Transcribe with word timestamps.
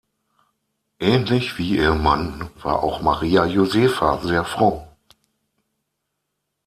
Ähnlich 0.99 1.59
wie 1.59 1.75
ihr 1.77 1.93
Mann 1.93 2.49
war 2.63 2.81
auch 2.81 3.03
Maria 3.03 3.45
Josepha 3.45 4.17
sehr 4.23 4.43
fromm. 4.43 4.81